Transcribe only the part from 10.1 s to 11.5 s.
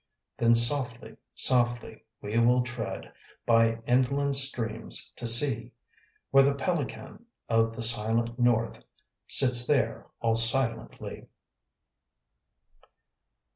all silently.